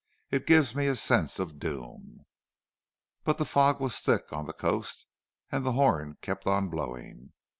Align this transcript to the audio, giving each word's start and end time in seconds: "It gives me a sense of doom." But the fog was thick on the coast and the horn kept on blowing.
"It 0.31 0.47
gives 0.47 0.73
me 0.73 0.87
a 0.87 0.95
sense 0.95 1.37
of 1.37 1.59
doom." 1.59 2.25
But 3.23 3.37
the 3.37 3.45
fog 3.45 3.79
was 3.79 3.99
thick 3.99 4.33
on 4.33 4.47
the 4.47 4.51
coast 4.53 5.05
and 5.51 5.63
the 5.63 5.73
horn 5.73 6.17
kept 6.23 6.47
on 6.47 6.69
blowing. 6.69 7.33